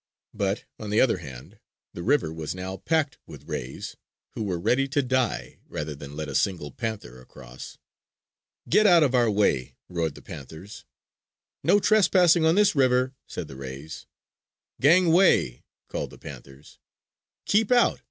But, 0.33 0.63
on 0.79 0.89
the 0.89 0.99
other 0.99 1.19
hand, 1.19 1.59
the 1.93 2.01
river 2.01 2.33
was 2.33 2.55
now 2.55 2.75
packed 2.77 3.19
with 3.27 3.47
rays, 3.47 3.95
who 4.31 4.41
were 4.41 4.57
ready 4.59 4.87
to 4.87 5.03
die, 5.03 5.59
rather 5.67 5.93
than 5.93 6.15
let 6.15 6.27
a 6.27 6.33
single 6.33 6.71
panther 6.71 7.21
across. 7.21 7.77
"Get 8.67 8.87
out 8.87 9.03
of 9.03 9.13
our 9.13 9.29
way!" 9.29 9.77
roared 9.89 10.15
the 10.15 10.23
panthers. 10.23 10.85
"No 11.63 11.79
trespassing 11.79 12.45
on 12.47 12.55
this 12.55 12.73
river!" 12.73 13.13
said 13.27 13.47
the 13.47 13.55
rays. 13.55 14.07
"Gangway!" 14.81 15.65
called 15.87 16.09
the 16.09 16.17
panthers. 16.17 16.79
"Keep 17.45 17.71
out!" 17.71 17.99